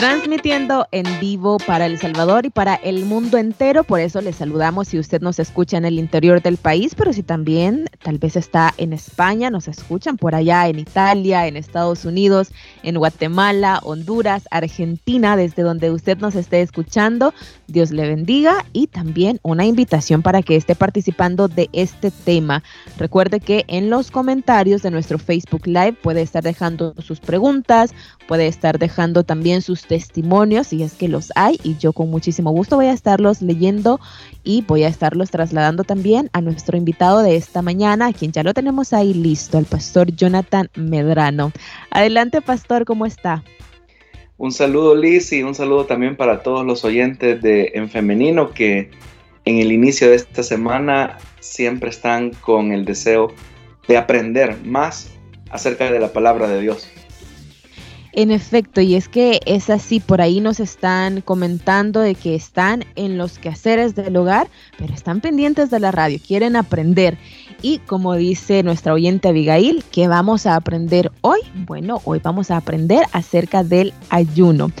[0.00, 3.84] Transmitiendo en vivo para El Salvador y para el mundo entero.
[3.84, 7.22] Por eso les saludamos si usted nos escucha en el interior del país, pero si
[7.22, 12.50] también tal vez está en España, nos escuchan por allá en Italia, en Estados Unidos,
[12.82, 17.34] en Guatemala, Honduras, Argentina, desde donde usted nos esté escuchando.
[17.70, 22.62] Dios le bendiga y también una invitación para que esté participando de este tema.
[22.98, 27.92] Recuerde que en los comentarios de nuestro Facebook Live puede estar dejando sus preguntas,
[28.28, 32.50] puede estar dejando también sus testimonios, si es que los hay, y yo con muchísimo
[32.50, 34.00] gusto voy a estarlos leyendo
[34.44, 38.42] y voy a estarlos trasladando también a nuestro invitado de esta mañana, a quien ya
[38.42, 41.52] lo tenemos ahí listo, al pastor Jonathan Medrano.
[41.90, 43.42] Adelante, pastor, ¿cómo está?
[44.40, 48.90] Un saludo, Liz, y un saludo también para todos los oyentes de En Femenino que
[49.44, 53.34] en el inicio de esta semana siempre están con el deseo
[53.86, 55.10] de aprender más
[55.50, 56.90] acerca de la palabra de Dios.
[58.12, 62.84] En efecto, y es que es así, por ahí nos están comentando de que están
[62.96, 67.18] en los quehaceres del hogar, pero están pendientes de la radio, quieren aprender.
[67.62, 71.40] Y como dice nuestra oyente Abigail, ¿qué vamos a aprender hoy?
[71.66, 74.72] Bueno, hoy vamos a aprender acerca del ayuno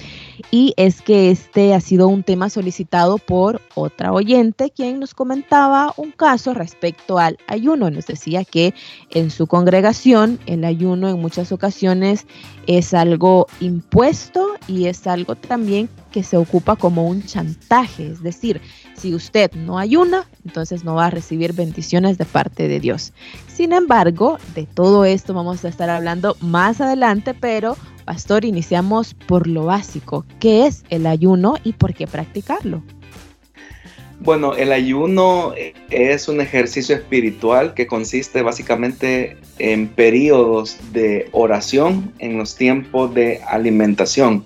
[0.50, 5.94] y es que este ha sido un tema solicitado por otra oyente quien nos comentaba
[5.96, 7.90] un caso respecto al ayuno.
[7.90, 8.74] Nos decía que
[9.10, 12.26] en su congregación el ayuno en muchas ocasiones
[12.66, 18.60] es algo impuesto y es algo también que se ocupa como un chantaje, es decir,
[18.96, 23.12] si usted no ayuna, entonces no va a recibir bendiciones de parte de Dios.
[23.46, 27.76] Sin embargo, de todo esto vamos a estar hablando más adelante, pero
[28.10, 30.26] Pastor, iniciamos por lo básico.
[30.40, 32.82] ¿Qué es el ayuno y por qué practicarlo?
[34.18, 35.54] Bueno, el ayuno
[35.90, 43.42] es un ejercicio espiritual que consiste básicamente en periodos de oración en los tiempos de
[43.46, 44.44] alimentación.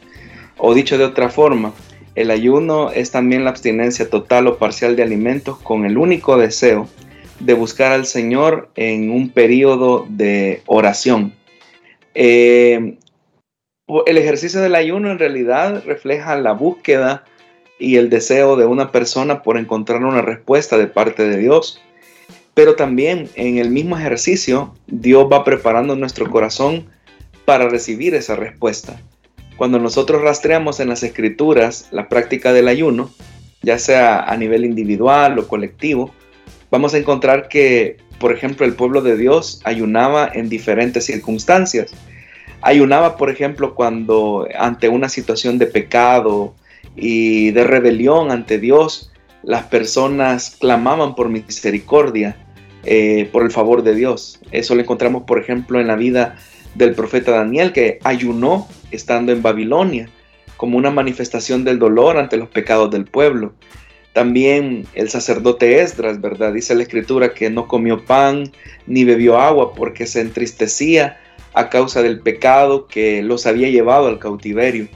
[0.58, 1.72] O dicho de otra forma,
[2.16, 6.86] el ayuno es también la abstinencia total o parcial de alimentos con el único deseo
[7.40, 11.32] de buscar al Señor en un periodo de oración.
[12.14, 12.98] Eh,
[14.06, 17.24] el ejercicio del ayuno en realidad refleja la búsqueda
[17.78, 21.80] y el deseo de una persona por encontrar una respuesta de parte de Dios.
[22.54, 26.86] Pero también en el mismo ejercicio, Dios va preparando nuestro corazón
[27.44, 29.00] para recibir esa respuesta.
[29.56, 33.10] Cuando nosotros rastreamos en las escrituras la práctica del ayuno,
[33.62, 36.12] ya sea a nivel individual o colectivo,
[36.70, 41.92] vamos a encontrar que, por ejemplo, el pueblo de Dios ayunaba en diferentes circunstancias.
[42.66, 46.54] Ayunaba, por ejemplo, cuando ante una situación de pecado
[46.96, 52.38] y de rebelión ante Dios, las personas clamaban por misericordia,
[52.84, 54.40] eh, por el favor de Dios.
[54.50, 56.36] Eso lo encontramos, por ejemplo, en la vida
[56.74, 60.08] del profeta Daniel, que ayunó estando en Babilonia,
[60.56, 63.52] como una manifestación del dolor ante los pecados del pueblo.
[64.14, 66.54] También el sacerdote Esdras, ¿verdad?
[66.54, 68.50] Dice la escritura que no comió pan
[68.86, 71.18] ni bebió agua porque se entristecía
[71.54, 74.88] a causa del pecado que los había llevado al cautiverio.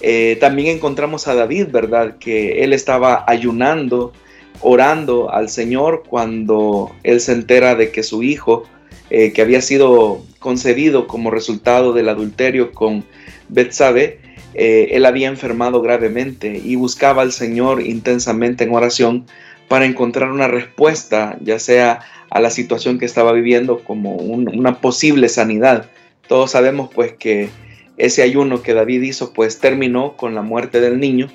[0.00, 2.18] Eh, también encontramos a David, ¿verdad?
[2.18, 4.12] Que él estaba ayunando,
[4.60, 8.64] orando al Señor cuando él se entera de que su hijo,
[9.10, 13.04] eh, que había sido concebido como resultado del adulterio con
[13.48, 14.20] Betsabé,
[14.54, 19.26] eh, él había enfermado gravemente y buscaba al Señor intensamente en oración
[19.66, 25.28] para encontrar una respuesta, ya sea a la situación que estaba viviendo como una posible
[25.28, 25.90] sanidad.
[26.26, 27.50] Todos sabemos pues que
[27.96, 31.28] ese ayuno que David hizo pues terminó con la muerte del niño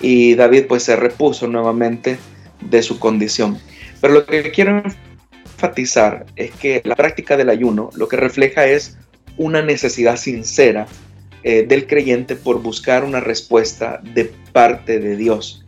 [0.00, 2.18] y David pues se repuso nuevamente
[2.60, 3.58] de su condición.
[4.00, 4.82] Pero lo que quiero
[5.44, 8.96] enfatizar es que la práctica del ayuno lo que refleja es
[9.36, 10.86] una necesidad sincera
[11.42, 15.66] eh, del creyente por buscar una respuesta de parte de Dios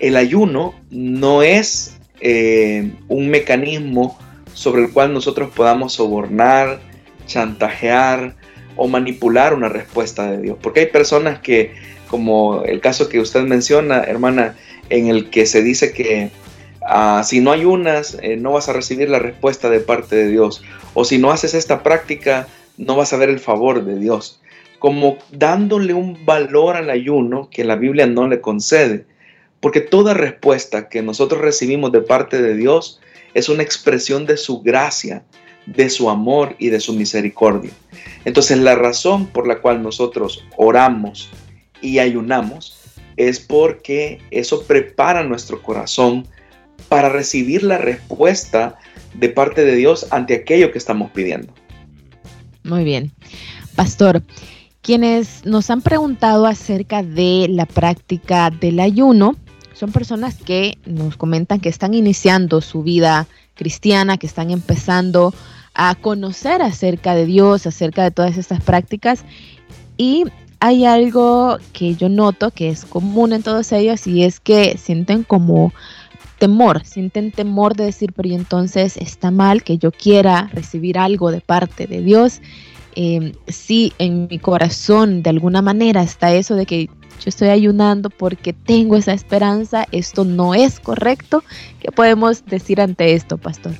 [0.00, 4.18] el ayuno no es eh, un mecanismo
[4.54, 6.80] sobre el cual nosotros podamos sobornar,
[7.26, 8.34] chantajear
[8.76, 10.58] o manipular una respuesta de Dios.
[10.60, 11.72] Porque hay personas que,
[12.08, 14.56] como el caso que usted menciona, hermana,
[14.90, 16.30] en el que se dice que
[16.86, 20.62] ah, si no ayunas, eh, no vas a recibir la respuesta de parte de Dios.
[20.94, 24.40] O si no haces esta práctica, no vas a ver el favor de Dios.
[24.78, 29.04] Como dándole un valor al ayuno que la Biblia no le concede.
[29.60, 33.00] Porque toda respuesta que nosotros recibimos de parte de Dios
[33.34, 35.24] es una expresión de su gracia,
[35.66, 37.70] de su amor y de su misericordia.
[38.24, 41.30] Entonces la razón por la cual nosotros oramos
[41.80, 42.80] y ayunamos
[43.16, 46.26] es porque eso prepara nuestro corazón
[46.88, 48.78] para recibir la respuesta
[49.14, 51.52] de parte de Dios ante aquello que estamos pidiendo.
[52.62, 53.12] Muy bien.
[53.76, 54.22] Pastor,
[54.82, 59.36] quienes nos han preguntado acerca de la práctica del ayuno
[59.80, 65.32] son personas que nos comentan que están iniciando su vida cristiana, que están empezando
[65.72, 69.24] a conocer acerca de Dios, acerca de todas estas prácticas.
[69.96, 70.24] Y
[70.60, 75.24] hay algo que yo noto que es común en todos ellos y es que sienten
[75.24, 75.72] como
[76.38, 81.40] temor, sienten temor de decir, pero entonces está mal que yo quiera recibir algo de
[81.40, 82.42] parte de Dios.
[82.96, 88.08] Eh, si en mi corazón de alguna manera está eso de que yo estoy ayunando
[88.10, 91.44] porque tengo esa esperanza, esto no es correcto.
[91.78, 93.72] ¿Qué podemos decir ante esto, pastor?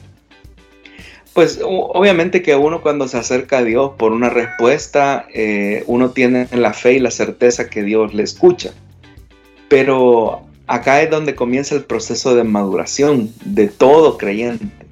[1.33, 6.49] Pues obviamente que uno cuando se acerca a Dios por una respuesta, eh, uno tiene
[6.53, 8.73] la fe y la certeza que Dios le escucha.
[9.69, 14.87] Pero acá es donde comienza el proceso de maduración de todo creyente.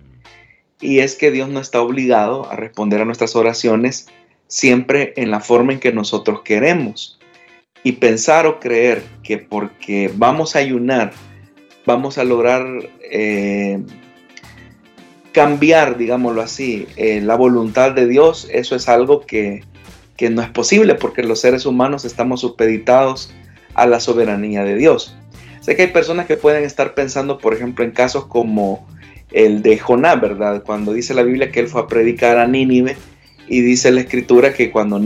[0.81, 4.07] Y es que Dios no está obligado a responder a nuestras oraciones
[4.47, 7.18] siempre en la forma en que nosotros queremos.
[7.85, 11.13] Y pensar o creer que porque vamos a ayunar,
[11.87, 12.67] vamos a lograr
[13.11, 13.81] eh,
[15.33, 19.63] cambiar, digámoslo así, eh, la voluntad de Dios, eso es algo que,
[20.31, 23.33] no es posible porque los seres humanos estamos supeditados
[23.75, 25.17] a la soberanía de Dios.
[25.61, 28.85] Sé que hay personas que pueden estar pensando, por ejemplo, en casos como
[29.31, 30.65] el de Jonás, ¿verdad?
[30.65, 32.97] Cuando dice la Biblia que él fue a predicar a Nínive
[33.47, 35.01] y dice la escritura que cuando,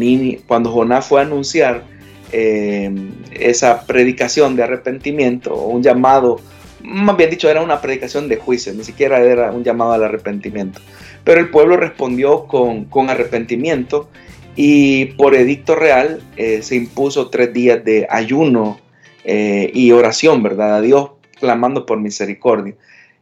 [0.47, 1.85] cuando Jonás fue a anunciar
[2.33, 2.91] eh,
[3.33, 6.41] esa predicación de arrepentimiento o un llamado
[6.83, 10.81] más bien dicho, era una predicación de juicio, ni siquiera era un llamado al arrepentimiento.
[11.25, 14.09] Pero el pueblo respondió con, arrepentimiento
[14.57, 18.81] y por edicto real eh, se impuso tres días de ayuno
[19.25, 20.77] eh, y oración, ¿verdad?
[20.77, 22.75] A Dios clamando por misericordia.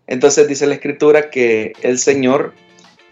[0.07, 2.55] Entonces dice la escritura que el Señor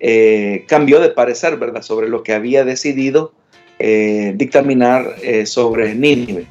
[0.00, 1.82] eh, cambió de parecer, ¿verdad?
[1.82, 3.32] Sobre lo que había decidido
[3.78, 5.14] dictaminar
[5.44, 6.46] sobre Nínive.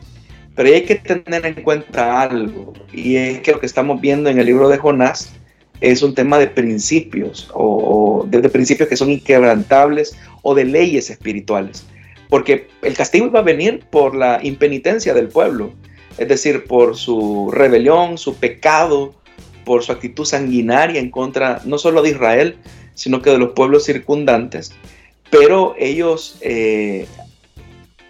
[0.56, 4.40] Pero hay que tener en cuenta algo, y es que lo que estamos viendo en
[4.40, 5.32] el libro de Jonás
[5.82, 11.86] es un tema de principios, o, de, principios que son inquebrantables, o de leyes espirituales.
[12.30, 15.72] Porque el castigo iba a venir por la impenitencia del pueblo,
[16.18, 19.14] es decir, por su rebelión, su pecado,
[19.64, 22.58] por su actitud sanguinaria en contra no solo de Israel,
[22.96, 24.72] sino que de los pueblos circundantes.
[25.30, 27.08] Pero ellos eh,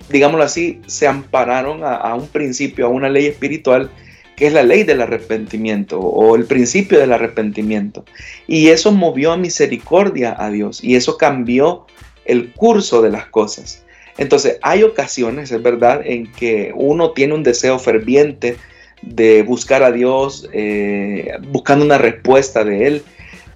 [0.09, 3.89] digámoslo así, se ampararon a, un principio, a una ley espiritual
[4.35, 8.05] que es la ley del arrepentimiento o el principio del arrepentimiento.
[8.45, 11.87] Y eso movió a misericordia a Dios y eso cambió
[12.25, 13.83] el curso de las cosas.
[14.19, 18.57] Entonces, hay ocasiones, es verdad, en que uno tiene un deseo ferviente
[19.01, 23.03] de buscar a Dios, eh, buscando una respuesta de Él,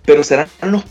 [0.06, 0.84] pero serán los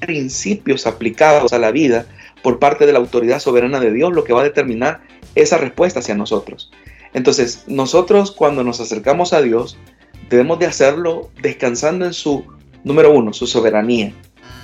[0.00, 2.06] principios aplicados a la vida
[2.42, 5.00] por parte de la autoridad soberana de Dios lo que va a determinar
[5.34, 6.70] esa respuesta hacia nosotros.
[7.14, 9.78] Entonces, nosotros cuando nos acercamos a Dios,
[10.28, 12.44] debemos de hacerlo descansando en su,
[12.82, 14.12] número uno, su soberanía.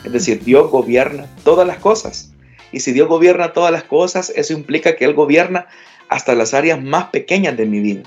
[0.05, 2.32] Es decir, Dios gobierna todas las cosas.
[2.73, 5.67] Y si Dios gobierna todas las cosas, eso implica que Él gobierna
[6.09, 8.03] hasta las áreas más pequeñas de mi vida.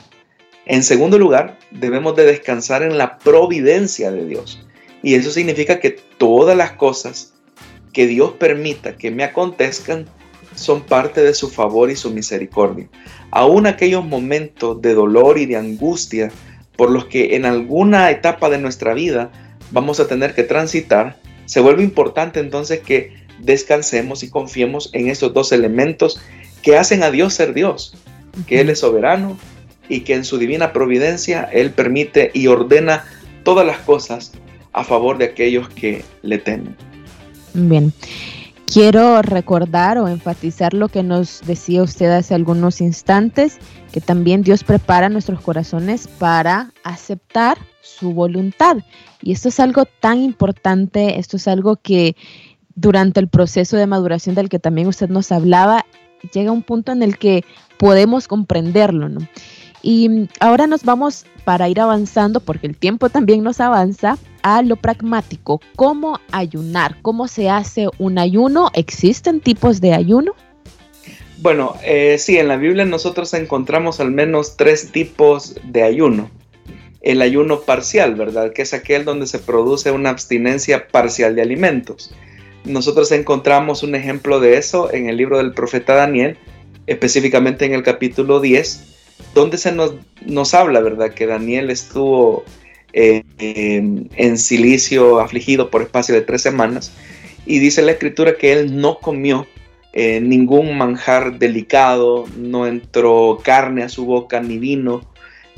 [0.66, 4.66] En segundo lugar, debemos de descansar en la providencia de Dios.
[5.04, 7.34] Y eso significa que todas las cosas
[7.92, 10.08] que Dios permita que me acontezcan
[10.56, 12.88] son parte de su favor y su misericordia.
[13.30, 16.32] Aún aquellos momentos de dolor y de angustia
[16.76, 19.32] por los que en alguna etapa de nuestra vida
[19.72, 25.34] vamos a tener que transitar, se vuelve importante entonces que descansemos y confiemos en estos
[25.34, 26.22] dos elementos
[26.62, 27.96] que hacen a Dios ser Dios,
[28.48, 29.38] que Él es soberano
[29.90, 33.06] y que en su divina providencia Él permite y ordena
[33.44, 34.32] todas las cosas
[34.74, 36.76] a favor de aquellos que le temen.
[37.54, 37.94] Bien.
[38.66, 43.60] Quiero recordar o enfatizar lo que nos decía usted hace algunos instantes,
[43.92, 48.78] que también Dios prepara nuestros corazones para aceptar su voluntad.
[49.22, 52.16] Y esto es algo tan importante, esto es algo que
[52.74, 55.86] durante el proceso de maduración del que también usted nos hablaba,
[56.34, 57.44] llega un punto en el que
[57.78, 59.20] podemos comprenderlo, ¿no?
[59.84, 64.78] Y ahora nos vamos para ir avanzando, porque el tiempo también nos avanza, a lo
[64.78, 65.62] pragmático.
[65.76, 66.98] ¿Cómo ayunar?
[67.02, 68.70] ¿Cómo se hace un ayuno?
[68.74, 70.34] ¿Existen tipos de ayuno?
[71.40, 76.32] Bueno, eh, sí, en la Biblia nosotros encontramos al menos tres tipos de ayuno.
[77.02, 78.54] El ayuno parcial, ¿verdad?
[78.54, 82.16] Que es aquel donde se produce una abstinencia parcial de alimentos.
[82.64, 86.38] Nosotros encontramos un ejemplo de eso en el libro del profeta Daniel,
[86.88, 88.93] específicamente en el capítulo 10,
[89.34, 91.14] donde se nos, nos habla, ¿verdad?
[91.14, 92.44] Que Daniel estuvo
[92.94, 96.92] eh, en silicio afligido por espacio de tres semanas
[97.46, 99.48] y dice la escritura que él no comió
[99.94, 105.02] eh, ningún manjar delicado, no entró carne a su boca ni vino,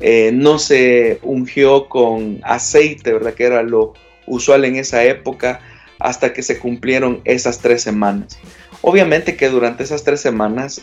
[0.00, 3.34] eh, no se ungió con aceite, ¿verdad?
[3.34, 3.94] Que era lo
[4.26, 5.60] usual en esa época
[5.98, 8.38] hasta que se cumplieron esas tres semanas.
[8.82, 10.82] Obviamente que durante esas tres semanas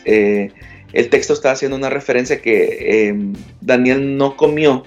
[0.94, 4.84] el texto está haciendo una referencia que em, Daniel no comió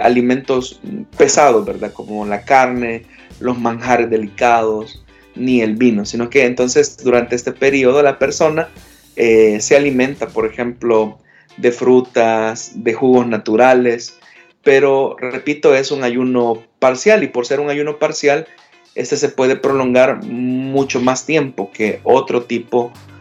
[0.00, 0.80] alimentos
[1.18, 1.92] pesados, ¿verdad?
[1.92, 3.02] Como la carne,
[3.38, 5.04] los manjares delicados,
[5.36, 8.68] ni el vino, sino que entonces durante este periodo la persona
[9.16, 11.18] eh, se alimenta, por ejemplo,
[11.56, 14.18] de frutas, de jugos naturales,
[14.62, 18.46] pero repito, es un ayuno parcial y por ser un ayuno parcial,
[18.94, 23.13] este se puede prolongar mucho más tiempo que otro tipo de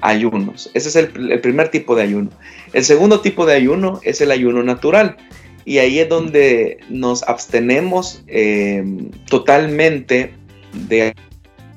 [0.00, 0.70] ayunos.
[0.74, 2.30] Ese es el, primer tipo de ayuno.
[2.72, 5.16] El segundo tipo de ayuno es el ayuno natural.
[5.64, 8.84] Y ahí es donde nos abstenemos eh,
[9.28, 10.32] totalmente
[10.88, 11.14] de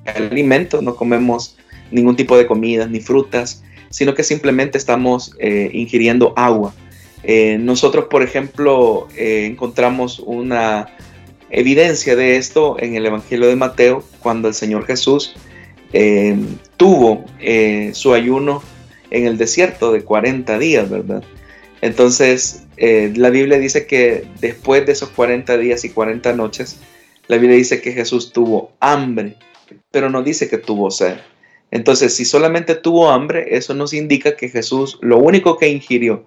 [0.06, 1.58] alimentos, no comemos
[1.89, 6.74] ningún tipo de comidas ni frutas, sino que simplemente estamos eh, ingiriendo agua.
[7.24, 10.88] Eh, nosotros, por ejemplo, encontramos una
[11.50, 15.36] evidencia de esto en el Evangelio de Mateo, cuando el Señor Jesús
[16.79, 17.25] tuvo
[17.91, 18.63] su ayuno
[19.12, 21.24] en el desierto de 40 días, ¿verdad?
[21.81, 26.77] Entonces, la Biblia dice que después de esos 40 días y 40 noches,
[27.27, 29.36] la Biblia dice que Jesús tuvo hambre,
[29.91, 31.17] pero no dice que tuvo sed.
[31.69, 36.24] Entonces, si solamente tuvo hambre, eso nos indica que Jesús lo único que ingirió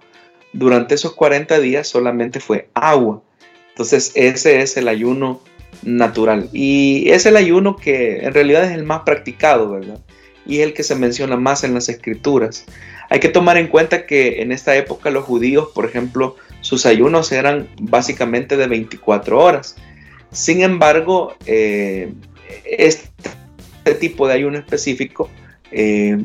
[0.53, 3.23] durante esos 40 días solamente fue agua.
[3.71, 5.41] Entonces, ese es el ayuno
[5.83, 6.51] natural.
[6.53, 9.99] Y es el ayuno que en realidad es el más practicado, ¿verdad?
[10.47, 12.65] Y es el que se menciona más en las escrituras.
[13.11, 17.31] Hay que tomar en cuenta que en esta época los judíos, por ejemplo, sus ayunos
[17.33, 19.77] eran básicamente de 24 horas.
[20.31, 22.13] Sin embargo, eh,
[22.65, 25.29] este tipo de ayuno específico,
[25.71, 26.17] eh,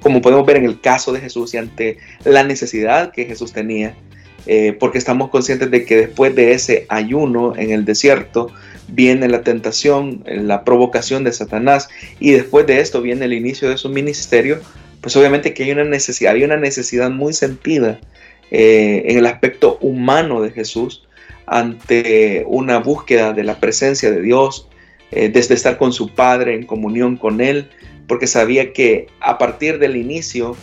[0.00, 3.94] como podemos ver en el caso de Jesús y ante la necesidad que Jesús tenía,
[4.46, 8.50] eh, porque estamos conscientes de que después de ese ayuno en el desierto
[8.88, 11.88] viene la tentación, la provocación de Satanás
[12.20, 14.60] y después de esto viene el inicio de su ministerio,
[15.00, 18.00] pues obviamente que hay una necesidad, hay una necesidad muy sentida
[18.50, 21.02] en el aspecto humano de Jesús
[21.46, 24.68] ante una búsqueda de la presencia de Dios,
[25.10, 27.68] eh, desde estar con su Padre en comunión con Él,
[28.06, 30.56] porque sabía que a partir del inicio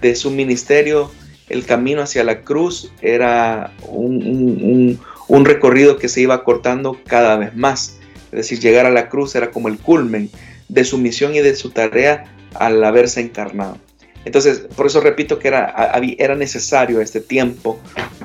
[0.00, 1.10] de su ministerio,
[1.48, 4.98] el camino hacia la cruz era un
[5.44, 7.98] recorrido que se iba cortando cada vez más.
[8.26, 10.30] Es decir, llegar a la cruz era como el culmen
[10.68, 13.78] de su misión y de su tarea al haberse encarnado.
[14.24, 17.78] Entonces, por eso repito que era, era necesario este tiempo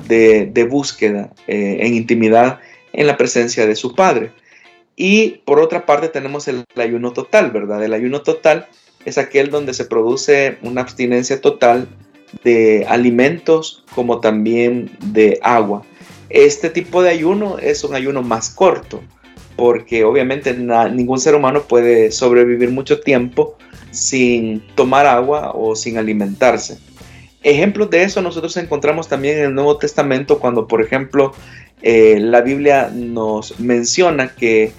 [0.08, 2.58] de, búsqueda eh, en intimidad
[2.92, 4.32] en la presencia de su Padre.
[4.96, 7.82] Y por otra parte tenemos el, ayuno total, ¿verdad?
[7.84, 8.66] El ayuno total
[9.04, 11.88] es aquel donde se produce una abstinencia total
[12.44, 15.84] de alimentos como también de agua.
[16.30, 19.02] Este tipo de ayuno es un ayuno más corto,
[19.56, 23.56] porque obviamente ningún ser humano puede sobrevivir mucho tiempo
[23.90, 26.78] sin tomar agua o sin alimentarse.
[27.42, 31.32] Ejemplos de eso nosotros encontramos también en el Nuevo Testamento cuando, por ejemplo,
[31.82, 34.72] eh, la Biblia nos menciona que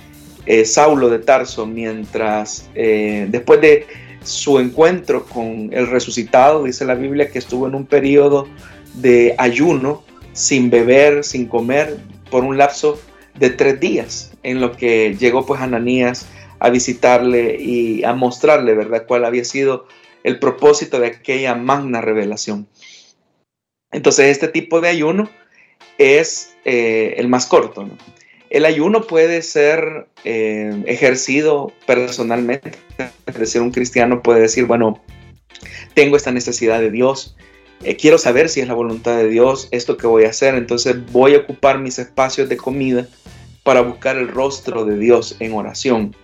[0.45, 3.87] eh, Saulo de Tarso, mientras eh, después de
[4.23, 8.47] su encuentro con el resucitado, dice la Biblia que estuvo en un periodo
[8.93, 10.03] de ayuno,
[10.33, 11.97] sin beber, sin comer,
[12.29, 12.99] por un lapso
[13.35, 16.27] de tres días, en lo que llegó pues Ananías
[16.59, 19.87] a visitarle y a mostrarle, ¿verdad?, cuál había sido
[20.23, 22.67] el propósito de aquella magna revelación.
[23.91, 25.29] Entonces, este tipo de ayuno
[25.97, 27.89] es eh, el más corto.
[28.49, 32.71] El ayuno puede ser eh, ejercido personalmente,
[33.25, 35.01] es decir, un cristiano puede decir, bueno,
[35.93, 37.35] tengo esta necesidad de Dios,
[37.83, 40.95] eh, quiero saber si es la voluntad de Dios esto que voy a hacer, entonces
[41.11, 43.07] voy a ocupar mis espacios de comida
[43.63, 46.15] para buscar el rostro de Dios en oración.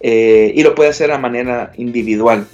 [0.00, 2.46] Eh, y lo puede hacer a manera individual,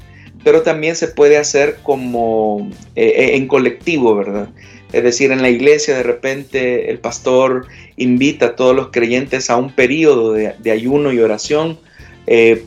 [0.45, 4.49] pero también se puede hacer como eh, en colectivo, ¿verdad?
[4.93, 9.57] Es decir, en la iglesia de repente el pastor invita a todos los creyentes a
[9.57, 11.81] un periodo de, ayuno y oración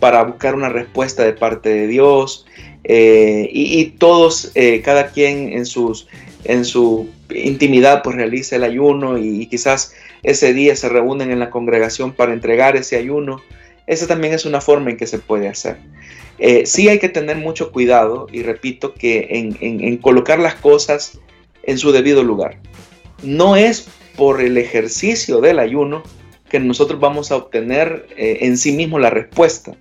[0.02, 2.46] para buscar una respuesta de parte de Dios
[2.90, 4.54] y, todos,
[4.84, 6.08] cada quien en, sus,
[6.46, 11.40] en su intimidad, pues realiza el ayuno y, y quizás ese día se reúnen en
[11.40, 13.42] la congregación para entregar ese ayuno
[13.88, 15.78] esa también es una forma en que se puede hacer.
[16.38, 19.28] Eh, sí hay que tener mucho cuidado y repito que
[19.60, 21.20] en, colocar las cosas
[21.64, 22.60] en su debido lugar.
[23.24, 26.04] No es por el ejercicio del ayuno
[26.50, 29.76] que nosotros vamos a obtener eh, en sí mismo la respuesta.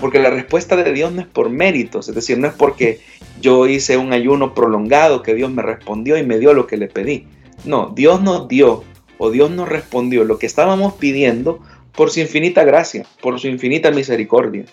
[0.00, 3.00] Porque la respuesta de Dios no es por méritos, es decir, no es porque
[3.40, 6.88] yo hice un ayuno prolongado que Dios me respondió y me dio lo que le
[6.88, 7.26] pedí.
[7.64, 8.84] No, Dios nos dio
[9.18, 11.60] o Dios nos respondió lo que estábamos pidiendo
[11.92, 14.64] por su infinita gracia, por su infinita misericordia.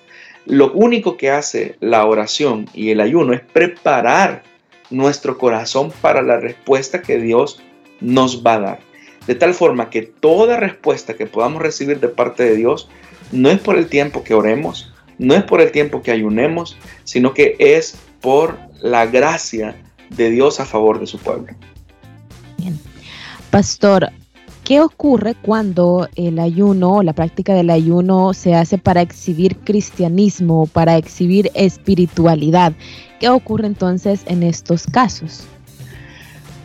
[0.46, 4.44] Lo único que hace la oración y el ayuno es preparar
[4.90, 7.62] nuestro corazón para la respuesta que Dios
[8.00, 8.80] nos va a dar.
[9.26, 12.88] De tal forma que toda respuesta que podamos recibir de parte de Dios
[13.34, 17.34] no es por el tiempo que oremos, no es por el tiempo que ayunemos, sino
[17.34, 19.76] que es por la gracia
[20.10, 21.54] de Dios a favor de su pueblo.
[22.58, 22.80] Bien.
[23.50, 24.10] Pastor,
[24.64, 30.68] ¿qué ocurre cuando el ayuno o la práctica del ayuno se hace para exhibir cristianismo,
[30.68, 32.74] para exhibir espiritualidad?
[33.20, 35.46] ¿Qué ocurre entonces en estos casos?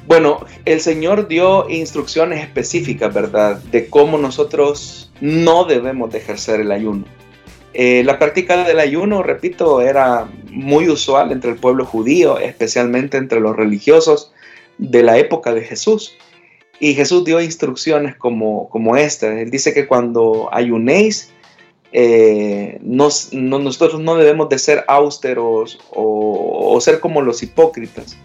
[0.06, 6.72] Bueno, el Señor dio instrucciones específicas, ¿verdad?, de cómo nosotros no debemos de ejercer el
[6.72, 7.04] ayuno.
[7.74, 13.40] Eh, la práctica del ayuno, repito, era muy usual entre el pueblo judío, especialmente entre
[13.40, 14.32] los religiosos
[14.78, 16.16] de la época de Jesús.
[16.80, 19.40] Y Jesús dio instrucciones como, como esta.
[19.40, 21.30] Él dice que cuando ayunéis,
[21.92, 28.16] eh, nosotros no debemos de ser austeros o ser como los hipócritas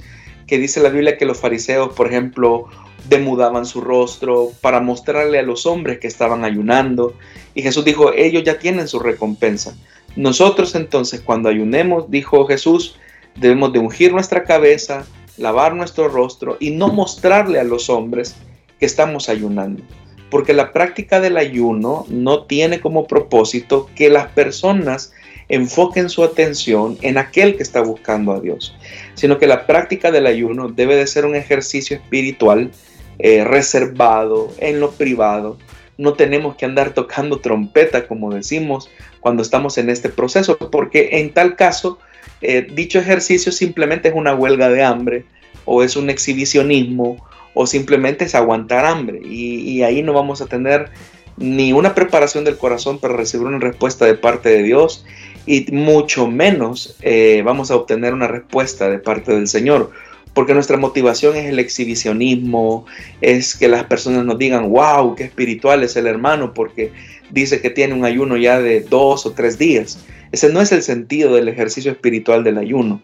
[0.47, 2.67] que dice la Biblia que los fariseos, por ejemplo,
[3.09, 7.13] demudaban su rostro para mostrarle a los hombres que estaban ayunando.
[7.57, 9.75] Y Jesús dijo, ellos ya tienen su recompensa.
[10.15, 12.99] Nosotros entonces cuando ayunemos, dijo Jesús,
[13.35, 18.35] debemos de ungir nuestra cabeza, lavar nuestro rostro y no mostrarle a los hombres
[18.79, 19.81] que estamos ayunando.
[20.29, 25.11] Porque la práctica del ayuno no tiene como propósito que las personas
[25.49, 28.77] enfoquen su atención en aquel que está buscando a Dios,
[29.15, 32.69] sino que la práctica del ayuno debe de ser un ejercicio espiritual
[33.17, 35.57] eh, reservado en lo privado.
[35.97, 41.33] No tenemos que andar tocando trompeta, como decimos, cuando estamos en este proceso, porque en
[41.33, 41.99] tal caso,
[42.41, 45.25] eh, dicho ejercicio simplemente es una huelga de hambre
[45.65, 50.91] o es un exhibicionismo o simplemente es aguantar hambre y ahí no vamos a tener
[51.37, 55.05] ni una preparación del corazón para recibir una respuesta de parte de Dios
[55.45, 59.91] y mucho menos eh, vamos a obtener una respuesta de parte del Señor.
[60.37, 62.85] Porque nuestra motivación es el exhibicionismo,
[63.21, 66.91] es que las personas nos digan, wow, qué espiritual es el hermano, porque
[67.31, 69.97] dice que tiene un ayuno ya de dos o tres días.
[70.31, 73.01] Ese no es el sentido del ejercicio espiritual del ayuno.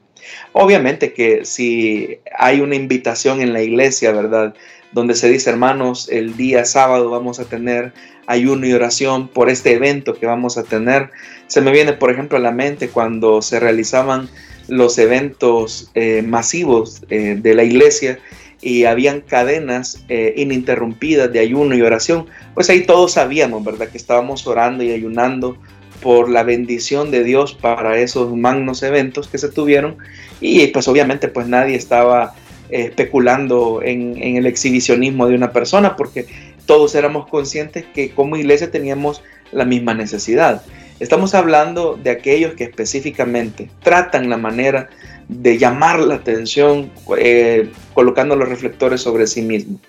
[0.52, 4.54] Obviamente que si hay una invitación en la iglesia, ¿verdad?
[4.92, 7.94] Donde se dice, hermanos, el día sábado vamos a tener
[8.28, 11.10] ayuno y oración por este evento que vamos a tener.
[11.48, 14.30] Se me viene, por ejemplo, a la mente cuando se realizaban
[14.68, 18.20] los eventos eh, masivos eh, de la iglesia
[18.62, 23.90] y habían cadenas eh, ininterrumpidas de ayuno y oración, pues ahí todos sabíamos, ¿verdad?
[23.90, 25.58] Que estábamos orando y ayunando
[26.02, 29.98] por la bendición de Dios para esos magnos eventos que se tuvieron
[30.40, 32.36] y pues obviamente pues nadie estaba
[32.70, 36.26] especulando en, en, el exhibicionismo de una persona porque
[36.66, 39.22] todos éramos conscientes que como iglesia teníamos
[39.52, 40.64] la misma necesidad.
[41.04, 44.90] Estamos hablando de aquellos que específicamente tratan la manera
[45.28, 49.82] de llamar la atención eh, colocando los reflectores sobre sí mismos.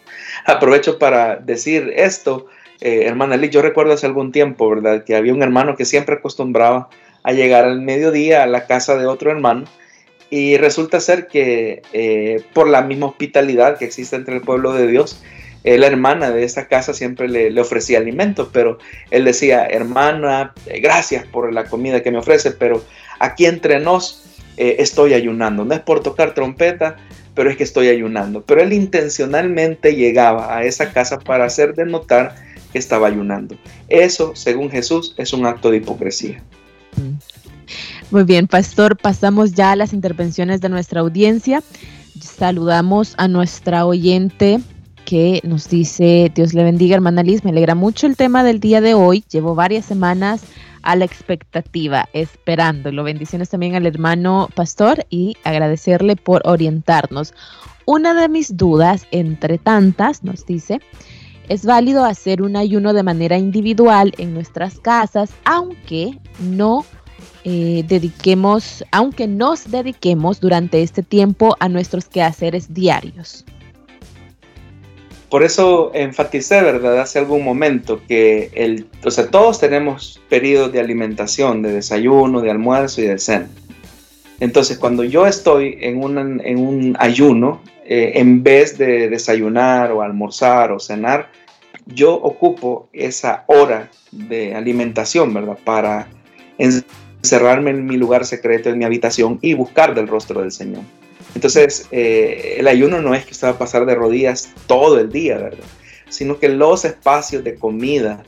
[0.45, 2.49] Aprovecho para decir esto,
[2.81, 5.05] eh, hermana Liz, yo recuerdo hace algún tiempo, ¿verdad?
[5.05, 6.89] Que había un hermano que siempre acostumbraba
[7.23, 9.67] a llegar al mediodía a la casa de otro hermano
[10.31, 14.89] y resulta ser que eh, por la misma hospitalidad que existe entre el pueblo de
[14.89, 15.23] Dios,
[15.65, 18.79] eh, la hermana de esa casa siempre le, ofrecía alimentos, pero
[19.11, 22.85] él decía, hermana, eh, gracias por la comida que me ofrece, pero
[23.19, 24.25] aquí entre nos
[24.59, 25.65] eh, estoy ayunando.
[25.65, 26.97] No es por tocar trompeta,
[27.35, 28.43] pero es que estoy ayunando.
[28.43, 32.35] Pero él intencionalmente llegaba a esa casa para hacer de notar
[32.71, 33.57] que estaba ayunando.
[33.89, 36.43] Eso, según Jesús, es un acto de hipocresía.
[38.11, 41.63] Muy bien, pastor, pasamos ya a las intervenciones de nuestra audiencia.
[42.21, 44.61] Saludamos a nuestra oyente
[45.05, 48.81] que nos dice, Dios le bendiga, hermana Liz, me alegra mucho el tema del día
[48.81, 49.25] de hoy.
[49.31, 50.43] Llevo varias semanas
[50.83, 53.05] a la expectativa, esperándolo.
[53.05, 57.35] Bendiciones también al hermano pastor y agradecerle por orientarnos.
[57.87, 60.81] Una de mis dudas, entre tantas, nos dice,
[61.49, 66.85] es válido hacer un ayuno de manera individual en nuestras casas, aunque no
[67.45, 73.45] eh, dediquemos, aunque nos dediquemos durante este tiempo a nuestros quehaceres diarios.
[75.35, 77.01] Por eso enfaticé, ¿verdad?
[77.01, 82.53] Hace algún momento que el, o sea, todos tenemos periodos de alimentación, de desayuno, de
[82.53, 83.49] almuerzo y de cena.
[84.39, 90.03] Entonces, cuando yo estoy en un, en un ayuno, eh, en vez de desayunar o
[90.03, 91.33] almorzar o cenar,
[91.85, 95.59] yo ocupo esa hora de alimentación, ¿verdad?
[95.65, 96.07] Para
[96.59, 100.83] encerrarme en mi lugar secreto, en mi habitación y buscar del rostro del Señor.
[101.35, 105.11] Entonces, eh, el ayuno no es que usted va a pasar de rodillas todo el
[105.11, 105.65] día, ¿verdad?
[106.09, 108.23] Sino que los espacios de comida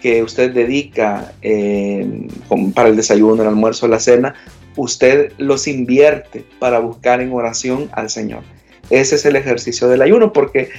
[0.00, 2.26] que usted dedica eh,
[2.74, 4.34] para el desayuno, el almuerzo, la cena,
[4.76, 8.42] usted los invierte para buscar en oración al Señor.
[8.90, 10.70] Ese es el ejercicio del ayuno, porque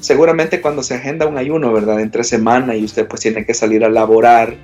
[0.00, 2.00] seguramente cuando se agenda un ayuno, ¿verdad?
[2.00, 4.54] Entre semana y usted pues tiene que salir a laborar,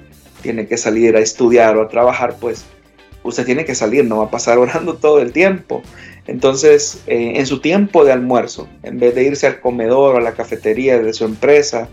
[0.43, 2.65] tiene que salir a estudiar o a trabajar, pues
[3.25, 5.83] usted tiene que salir, no va a pasar orando todo el tiempo.
[6.27, 10.21] Entonces, eh, en su tiempo de almuerzo, en vez de irse al comedor o a
[10.21, 11.89] la cafetería de su empresa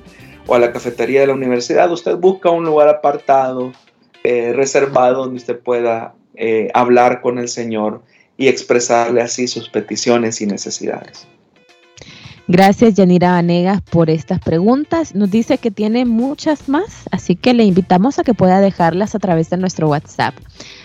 [0.48, 3.72] o a la cafetería de la universidad, usted busca un lugar apartado,
[4.24, 8.04] eh, reservado, donde usted pueda eh, hablar con el Señor
[8.38, 11.28] y expresarle así sus peticiones y necesidades.
[12.48, 15.15] Gracias, Yanira Vanegas, por estas preguntas.
[15.15, 19.20] Nos dice que tiene muchas más, así que le invitamos a que pueda dejarlas a
[19.20, 20.36] través de nuestro WhatsApp.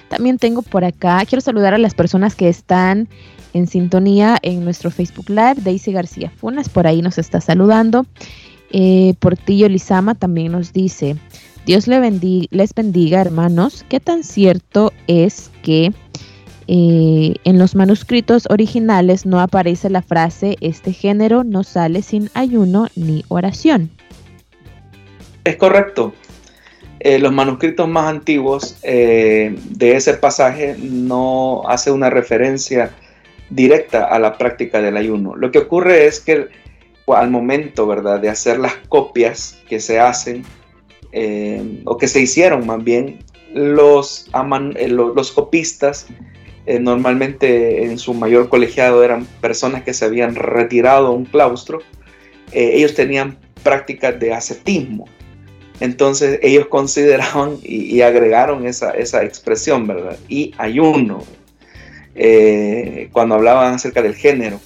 [0.09, 3.09] También tengo por acá, quiero saludar a las personas que están
[3.53, 5.57] en sintonía en nuestro Facebook Live.
[5.63, 8.07] Daisy García Funas, por ahí nos está saludando.
[8.71, 11.17] Eh, Portillo Lizama también nos dice,
[11.65, 11.99] Dios le
[12.51, 13.85] les bendiga, hermanos.
[13.89, 15.93] ¿Qué tan cierto es que
[16.69, 22.89] eh, en los manuscritos originales no aparece la frase este género no sale sin ayuno
[22.97, 23.91] ni oración.
[25.45, 26.13] Es correcto.
[27.07, 32.91] Eh, los manuscritos más antiguos eh, de ese pasaje no hace una referencia
[33.51, 35.37] directa a la práctica del ayuno.
[35.37, 36.49] Lo que ocurre es que
[37.07, 40.45] al momento, ¿verdad?, de hacer las copias que se hacen,
[41.85, 43.21] o que se hicieron más bien,
[43.55, 44.29] los,
[45.15, 46.09] los copistas
[46.67, 51.79] eh, normalmente en su mayor colegiado eran personas que se habían retirado a un claustro,
[52.51, 55.07] eh, ellos tenían prácticas de ascetismo.
[55.81, 60.19] Entonces ellos consideraban y, agregaron esa, esa, expresión, ¿verdad?
[60.29, 61.23] Y ayuno,
[62.15, 64.61] eh, cuando hablaban acerca del género.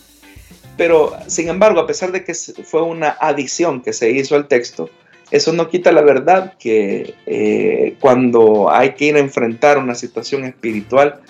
[0.77, 4.89] Pero, sin embargo, a pesar de que fue una adición que se hizo al texto,
[5.31, 11.21] eso no quita la verdad que cuando hay que ir a enfrentar una situación espiritual,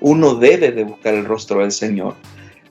[0.00, 2.14] uno debe de buscar el rostro del Señor,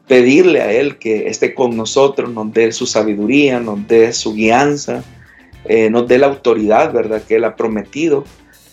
[0.07, 5.03] pedirle a Él que esté con nosotros, nos dé su sabiduría, nos dé su guianza,
[5.65, 8.25] eh, nos dé la autoridad, ¿verdad?, que Él ha prometido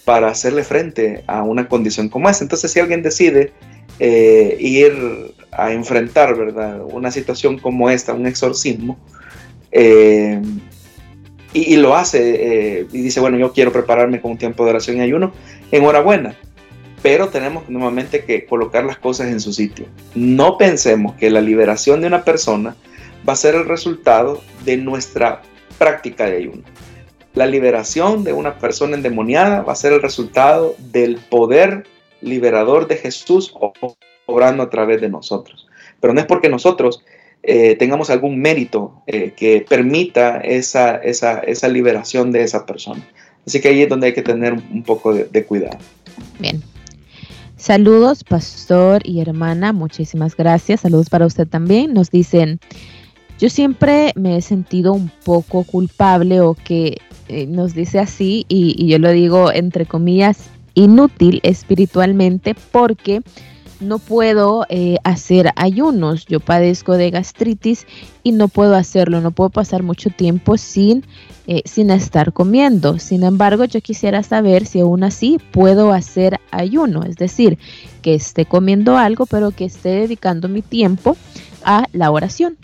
[0.05, 2.45] para hacerle frente a una condición como esa.
[2.45, 3.53] Entonces, si alguien decide
[3.99, 8.99] eh, ir a enfrentar, ¿verdad?, una situación como esta, un exorcismo,
[9.73, 10.41] eh,
[11.53, 14.99] y, y, lo hace y dice, bueno, yo quiero prepararme con un tiempo de oración
[14.99, 15.33] y ayuno,
[15.73, 16.37] enhorabuena
[17.03, 19.87] pero tenemos nuevamente que colocar las cosas en su sitio.
[20.15, 22.77] No pensemos que la liberación de una persona
[23.29, 25.43] va a ser el resultado de nuestra
[25.79, 26.63] práctica de ayuno.
[27.35, 31.87] La liberación de una persona endemoniada va a ser el resultado del poder
[32.21, 33.55] liberador de Jesús
[34.27, 35.69] obrando a través de nosotros.
[36.01, 37.03] Pero no es porque nosotros
[37.43, 43.07] eh, tengamos algún mérito eh, que permita esa, esa, liberación de esa persona.
[43.47, 45.79] Así que ahí es donde hay que tener un poco de, de cuidado.
[46.39, 46.63] Bien,
[47.61, 50.81] Saludos, pastor y hermana, muchísimas gracias.
[50.81, 51.93] Saludos para usted también.
[51.93, 52.59] Nos dicen,
[53.39, 56.97] yo siempre me he sentido un poco culpable o que
[57.49, 63.23] nos dice así, y, yo lo digo entre comillas, inútil espiritualmente porque
[63.81, 66.27] no puedo eh, hacer ayunos.
[66.27, 67.87] Yo padezco de gastritis
[68.23, 71.05] y no puedo hacerlo, no puedo pasar mucho tiempo sin
[71.53, 73.01] eh, sin estar comiendo.
[73.01, 77.59] Sin embargo, yo quisiera saber si aún así puedo hacer ayuno, es decir,
[78.03, 81.17] que esté comiendo algo, pero que esté dedicando mi tiempo
[81.65, 82.57] a la oración.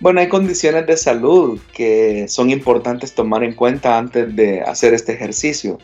[0.00, 5.12] Bueno, hay condiciones de salud que son importantes tomar en cuenta antes de hacer este
[5.12, 5.78] ejercicio.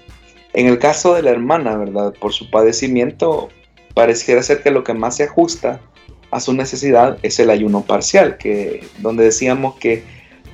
[0.52, 2.14] En el caso de la hermana, ¿verdad?
[2.20, 3.48] Por su padecimiento,
[3.92, 5.80] pareciera ser que lo que más se ajusta
[6.30, 10.04] a su necesidad es el ayuno parcial, que donde decíamos que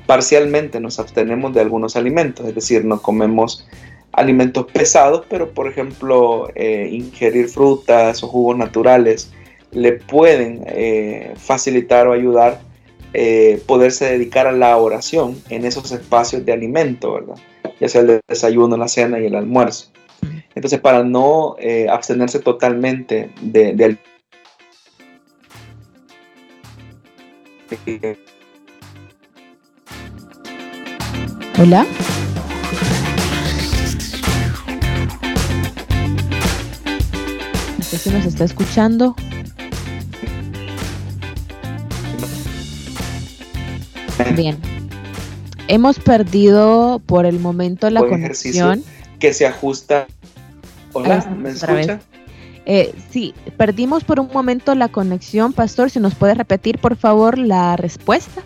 [0.06, 3.66] parcialmente nos abstenemos de algunos alimentos, es decir, no comemos
[4.12, 9.30] alimentos pesados, pero por ejemplo eh, ingerir frutas o jugos naturales
[9.70, 12.60] le pueden eh, facilitar o ayudar
[13.12, 17.36] eh, poderse dedicar a la oración en esos espacios de alimento, ¿verdad?
[17.80, 19.90] Ya sea el desayuno, la cena y el almuerzo.
[20.54, 21.56] Entonces, para no
[21.88, 23.96] abstenerse totalmente de, de
[31.56, 31.86] Hola.
[37.78, 39.14] No sé si nos está escuchando.
[44.36, 44.58] Bien.
[45.68, 48.82] Hemos perdido por el momento la conexión.
[49.18, 50.06] Que se ajusta.
[50.92, 52.00] Hola, ¿me escucha?
[52.66, 55.90] Eh, sí, perdimos por un momento la conexión, Pastor.
[55.90, 58.42] Si nos puede repetir, por favor, la respuesta.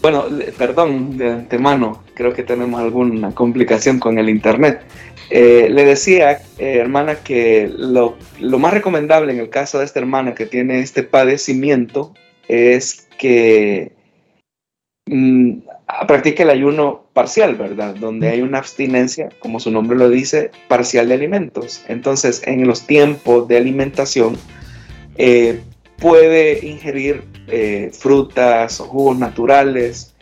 [0.00, 0.24] Bueno,
[0.58, 4.82] perdón de antemano, creo que tenemos alguna complicación con el Internet.
[5.30, 8.16] Eh, le decía, eh, hermana, que lo,
[8.58, 12.12] más recomendable en el caso de esta hermana que tiene este padecimiento
[12.48, 13.92] es que
[15.06, 15.58] mm,
[16.06, 17.94] practique el ayuno parcial, ¿verdad?
[17.94, 21.82] Donde hay una abstinencia, como su nombre lo dice, parcial de alimentos.
[21.88, 24.36] Entonces, en los tiempos de alimentación,
[25.16, 25.60] eh,
[25.98, 27.24] puede ingerir
[27.92, 30.12] frutas o jugos naturales,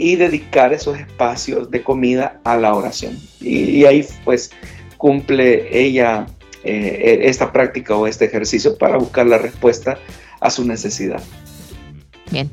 [0.00, 3.18] y dedicar esos espacios de comida a la oración.
[3.38, 4.50] Y, ahí pues
[4.96, 6.26] cumple ella
[6.64, 9.98] eh, esta práctica o este ejercicio para buscar la respuesta
[10.40, 11.22] a su necesidad.
[12.30, 12.50] Bien.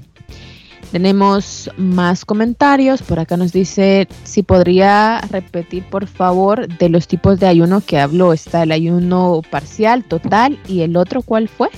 [0.91, 3.01] Tenemos más comentarios.
[3.01, 7.99] Por acá nos dice si podría repetir, por favor, de los tipos de ayuno que
[7.99, 8.31] habló.
[8.31, 11.69] Está el ayuno parcial, total, y el otro, ¿cuál fue?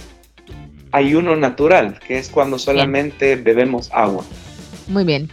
[0.92, 4.24] Ayuno natural, que es cuando solamente bebemos agua.
[4.88, 5.30] Muy bien.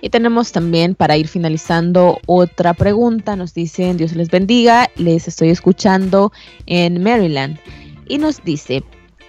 [0.00, 3.34] Y tenemos también para ir finalizando otra pregunta.
[3.34, 6.32] Nos dicen, Dios les bendiga, les estoy escuchando
[6.66, 7.58] en Maryland.
[8.06, 8.84] Y nos dice,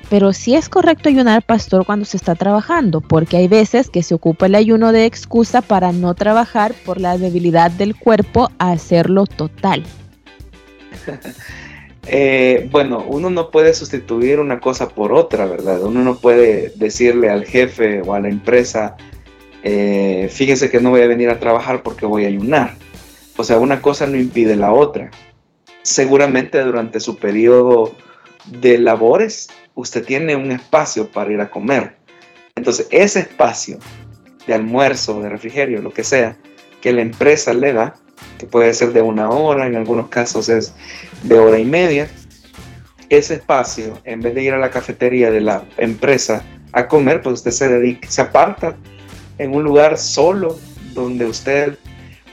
[0.09, 4.15] pero si es correcto ayunar, pastor, cuando se está trabajando, porque hay veces que se
[4.15, 9.25] ocupa el ayuno de excusa para no trabajar por la debilidad del cuerpo a hacerlo
[9.25, 9.83] total.
[12.11, 15.83] Eh, bueno, uno no puede sustituir una cosa por otra, ¿verdad?
[15.83, 18.97] Uno no puede decirle al jefe o a la empresa,
[19.61, 22.75] eh, fíjese que no voy a venir a trabajar porque voy a ayunar.
[23.37, 25.11] O sea, una cosa no impide la otra.
[25.83, 27.93] Seguramente durante su periodo
[28.47, 31.95] de labores, usted tiene un espacio para ir a comer.
[32.55, 33.79] Entonces, ese espacio
[34.45, 36.37] de almuerzo, de refrigerio, lo que sea,
[36.81, 37.95] que la empresa le da,
[38.37, 40.73] que puede ser de una hora, en algunos casos es
[41.23, 42.09] de hora y media,
[43.09, 47.35] ese espacio, en vez de ir a la cafetería de la empresa a comer, pues
[47.35, 48.75] usted se dedica, se aparta
[49.37, 50.59] en un lugar solo
[50.93, 51.77] donde usted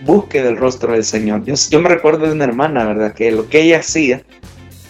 [0.01, 1.45] busque del rostro del Señor.
[1.45, 3.15] Yo, me recuerdo de una hermana, ¿verdad?
[3.15, 4.23] Que lo que ella hacía,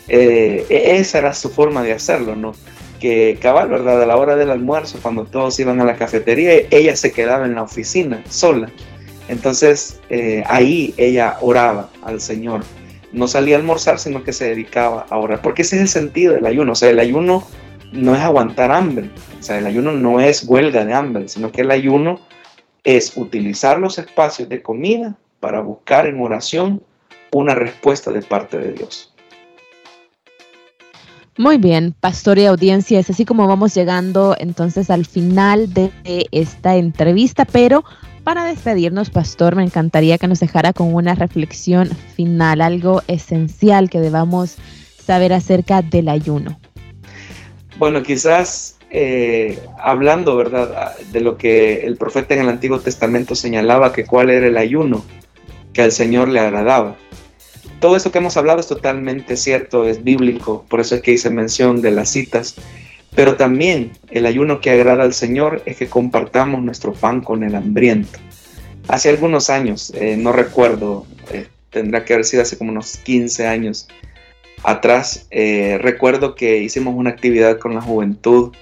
[0.09, 2.53] eh, e-, esa era su forma de hacerlo, ¿no?
[3.01, 4.03] Que cabal, ¿verdad?
[4.03, 7.55] A la hora del almuerzo, cuando todos iban a la cafetería, ella se quedaba en
[7.55, 8.71] la oficina sola.
[9.29, 12.63] Entonces eh, ahí ella oraba al Señor.
[13.13, 15.43] No salía a almorzar, sino que se dedicaba a orar.
[15.43, 16.73] Porque ese es el sentido del ayuno.
[16.73, 17.47] O sea, el ayuno
[17.93, 21.63] no es aguantar hambre, o sea, el ayuno no es huelga de hambre, sino que
[21.63, 22.21] el ayuno
[22.85, 26.83] es utilizar los espacios de comida para buscar en oración
[27.33, 29.15] una respuesta de parte de Dios.
[31.39, 35.93] Muy bien, pastor y audiencia, es así como vamos llegando entonces al final de
[36.33, 37.85] esta entrevista, pero
[38.25, 44.01] para despedirnos, pastor, me encantaría que nos dejara con una reflexión final, algo esencial que
[44.01, 44.57] debamos
[45.05, 46.59] saber acerca del ayuno.
[47.79, 53.93] Bueno, quizás eh, hablando, ¿verdad?, de lo que el profeta en el Antiguo Testamento señalaba,
[53.93, 55.05] que cuál era el ayuno
[55.73, 56.97] que al Señor le agradaba.
[57.81, 61.29] Todo eso que hemos hablado es totalmente cierto, es bíblico, por eso es que hice
[61.29, 62.55] mención de las citas,
[63.15, 67.55] pero también el ayuno que agrada al Señor es que compartamos nuestro pan con el
[67.55, 68.19] hambriento.
[68.89, 73.47] Hace algunos años, eh, no recuerdo, eh, tendrá que haber sido hace como unos 15
[73.47, 73.89] años,
[74.63, 78.55] atrás, eh, recuerdo que hicimos una actividad con la juventud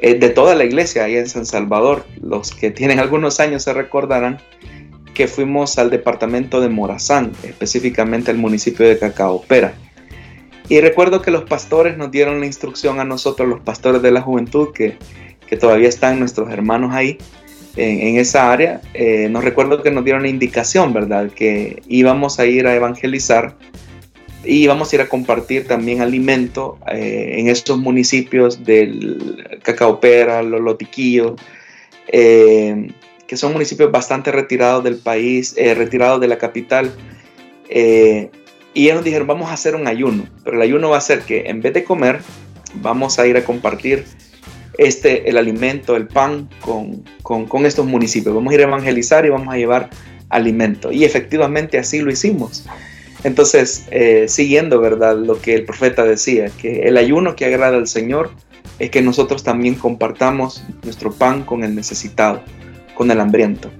[0.00, 2.04] de toda la iglesia ahí en San Salvador.
[2.22, 4.38] Los que tienen algunos años se recordarán
[5.16, 9.72] que fuimos al departamento de Morazán, específicamente al municipio de Cacaopera.
[10.68, 14.20] Y recuerdo que los pastores nos dieron la instrucción a nosotros, los pastores de la
[14.20, 14.98] juventud, que,
[15.58, 17.16] todavía están nuestros hermanos ahí
[17.76, 18.82] en, esa área.
[18.92, 21.30] Eh, nos recuerdo que nos dieron la indicación, ¿verdad?
[21.30, 23.56] Que íbamos a ir a evangelizar
[24.44, 30.60] y vamos a ir a compartir también alimento eh, en estos municipios del Cacaopera, Los
[30.60, 31.40] Lotiquillos,
[32.08, 32.88] eh,
[33.26, 36.92] que son municipios bastante retirados del país, eh, retirados de la capital.
[37.68, 41.20] y ellos nos dijeron, vamos a hacer un ayuno, pero el ayuno va a ser
[41.20, 42.20] que en vez de comer,
[42.74, 44.04] vamos a ir a compartir
[44.78, 48.34] este, el alimento, el pan con, con, con estos municipios.
[48.34, 49.90] Vamos a ir a evangelizar y vamos a llevar
[50.28, 50.92] alimento.
[50.92, 52.64] Y efectivamente así lo hicimos.
[53.24, 55.16] Entonces, eh, siguiendo, ¿verdad?
[55.16, 58.30] Lo que el profeta decía, que el ayuno que agrada al Señor
[58.78, 62.42] es que nosotros también compartamos nuestro pan con el necesitado,
[62.96, 63.70] con el hambriento.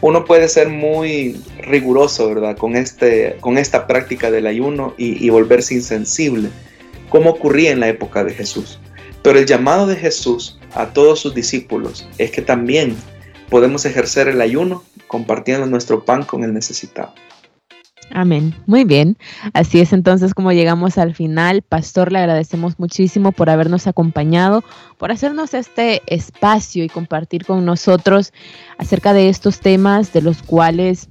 [0.00, 2.56] Uno puede ser muy riguroso, ¿verdad?
[2.56, 6.48] Con, este, con esta práctica del ayuno y, y volverse insensible,
[7.10, 8.78] como ocurría en la época de Jesús.
[9.22, 12.96] Pero el llamado de Jesús a todos sus discípulos es que también
[13.50, 17.12] podemos ejercer el ayuno compartiendo nuestro pan con el necesitado.
[18.12, 18.54] Amén.
[18.66, 19.16] Muy bien.
[19.52, 21.62] Así es entonces como llegamos al final.
[21.62, 24.64] Pastor, le agradecemos muchísimo por habernos acompañado,
[24.98, 28.32] por hacernos este espacio y compartir con nosotros
[28.78, 31.08] acerca de estos temas de los cuales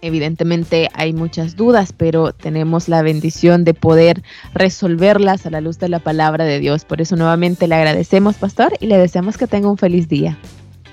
[0.00, 4.22] evidentemente hay muchas dudas, pero tenemos la bendición de poder
[4.54, 6.84] resolverlas a la luz de la palabra de Dios.
[6.84, 10.38] Por eso nuevamente le agradecemos, Pastor, y le deseamos que tenga un feliz día.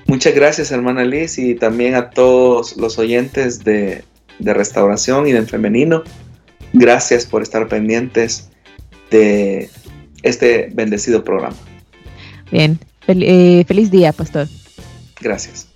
[0.07, 4.03] Muchas gracias, hermana Liz, y también a todos los oyentes de
[4.39, 6.03] de restauración y de femenino.
[6.73, 8.49] Gracias por estar pendientes
[9.09, 9.69] de
[10.23, 11.55] este bendecido programa.
[12.51, 14.47] Bien, eh, feliz día, pastor.
[15.21, 15.67] Gracias.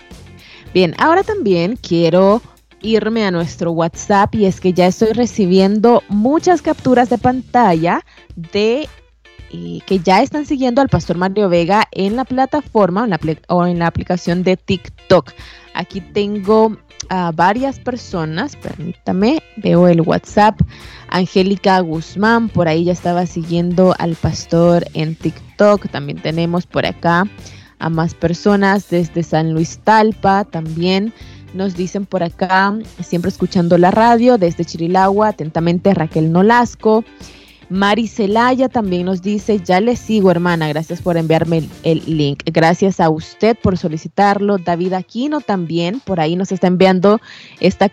[0.73, 2.41] Bien, ahora también quiero
[2.81, 8.87] irme a nuestro WhatsApp y es que ya estoy recibiendo muchas capturas de pantalla de
[9.51, 13.07] eh, que ya están siguiendo al pastor Mario Vega en la plataforma
[13.47, 15.31] o en la aplicación de TikTok.
[15.73, 16.77] Aquí tengo
[17.09, 20.59] a varias personas, permítame, veo el WhatsApp.
[21.09, 25.89] Angélica Guzmán, por ahí ya estaba siguiendo al pastor en TikTok.
[25.89, 27.23] También tenemos por acá
[27.79, 31.13] a más personas desde San Luis Talpa también.
[31.53, 37.03] Nos dicen por acá, siempre escuchando la radio, desde Chirilagua, atentamente Raquel Nolasco.
[37.69, 42.41] Mari Celaya también nos dice, ya le sigo hermana, gracias por enviarme el, link.
[42.45, 44.57] Gracias a usted por solicitarlo.
[44.57, 47.21] David Aquino también, por ahí nos está enviando
[47.59, 47.89] esta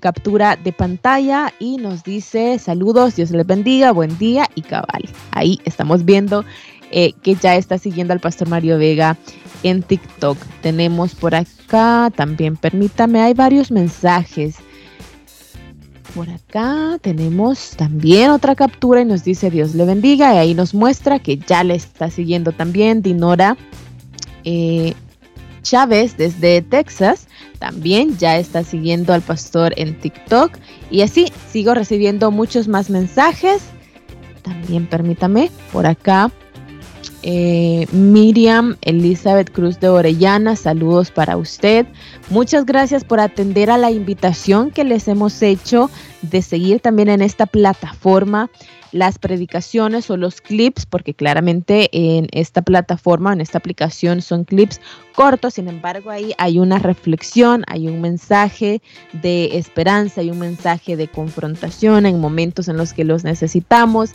[0.00, 5.08] captura de pantalla y nos dice, saludos, Dios les bendiga, buen día y cabal.
[5.30, 6.44] Ahí estamos viendo
[6.90, 9.16] eh, que ya está siguiendo al pastor Mario Vega
[9.62, 10.38] en TikTok.
[10.60, 14.56] Tenemos por acá también, permítame, hay varios mensajes.
[16.14, 20.74] Por acá tenemos también otra captura y nos dice Dios le bendiga y ahí nos
[20.74, 23.56] muestra que ya le está siguiendo también Dinora
[24.44, 24.94] eh,
[25.62, 27.28] Chávez desde Texas.
[27.58, 30.56] También ya está siguiendo al pastor en TikTok
[30.90, 33.62] y así sigo recibiendo muchos más mensajes.
[34.42, 36.32] También permítame por acá
[37.22, 41.86] eh, Miriam Elizabeth Cruz de Orellana, saludos para usted.
[42.30, 45.90] Muchas gracias por atender a la invitación que les hemos hecho
[46.22, 48.50] de seguir también en esta plataforma
[48.92, 54.80] las predicaciones o los clips, porque claramente en esta plataforma, en esta aplicación son clips
[55.14, 58.80] cortos, sin embargo ahí hay una reflexión, hay un mensaje
[59.12, 64.10] de esperanza, hay un mensaje de confrontación en momentos en los que los necesitamos,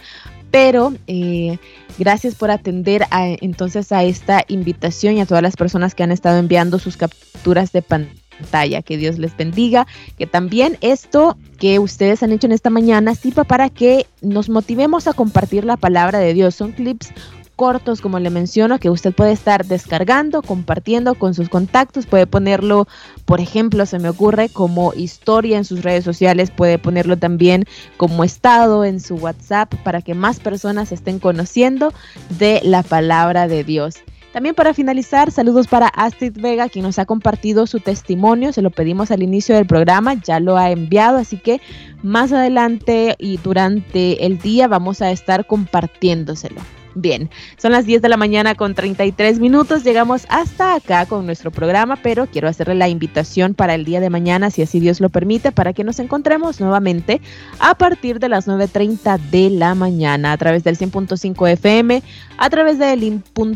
[0.56, 1.58] pero eh,
[1.98, 3.06] gracias por atender
[3.41, 7.74] entonces a esta invitación y a todas las personas que han estado enviando sus capturas
[7.74, 8.82] de pantalla.
[8.82, 9.86] Que Dios les bendiga.
[10.18, 15.08] Que también esto que ustedes han hecho en esta mañana sirva para que nos motivemos
[15.08, 16.56] a compartir la palabra de Dios.
[16.56, 17.12] Son clips
[17.56, 22.88] cortos, como le menciono, que usted puede estar descargando, compartiendo con sus contactos, puede ponerlo,
[23.26, 27.65] por ejemplo, se me ocurre como historia en sus redes sociales, puede ponerlo también
[27.98, 31.94] como estado en su WhatsApp para que más personas estén conociendo
[32.38, 33.96] de la palabra de Dios.
[34.36, 38.52] También para finalizar, saludos para Astrid Vega, quien nos ha compartido su testimonio.
[38.52, 41.62] Se lo pedimos al inicio del programa, ya lo ha enviado, así que
[42.04, 46.60] más adelante y durante el día vamos a estar compartiéndoselo.
[46.97, 49.84] Bien, son las 10 de la mañana con 33 minutos.
[49.84, 54.10] Llegamos hasta acá con nuestro programa, pero quiero hacerle la invitación para el día de
[54.10, 57.19] mañana, si así Dios lo permite, para que nos encontremos nuevamente
[57.60, 62.01] a partir de las 9.30 de la mañana a través del 100.5 FM,
[62.38, 63.55] a través de link.org.sv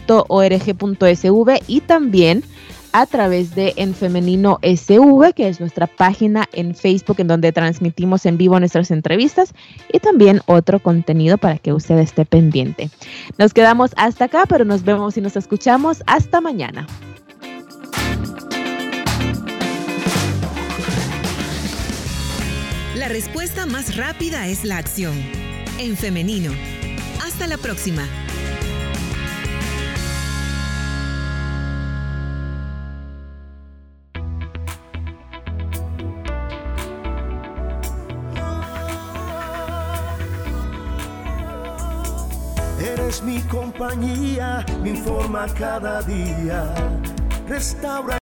[1.68, 2.44] y también
[2.92, 8.26] a través de En Femenino SV, que es nuestra página en Facebook en donde transmitimos
[8.26, 9.54] en vivo nuestras entrevistas
[9.92, 12.90] y también otro contenido para que usted esté pendiente.
[13.38, 16.88] Nos quedamos hasta acá, pero nos vemos y nos escuchamos hasta mañana.
[22.96, 25.14] La respuesta más rápida es la acción.
[25.80, 26.52] En femenino.
[27.24, 28.04] Hasta la próxima.
[43.24, 46.74] Mi compañía, me informa cada día.
[47.48, 48.18] Restaura